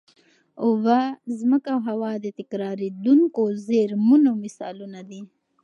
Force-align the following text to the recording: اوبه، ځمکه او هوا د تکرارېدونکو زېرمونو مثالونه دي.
اوبه، 0.65 0.99
ځمکه 1.39 1.69
او 1.75 1.79
هوا 1.89 2.11
د 2.23 2.25
تکرارېدونکو 2.39 3.41
زېرمونو 3.67 4.29
مثالونه 4.43 4.99
دي. 5.09 5.21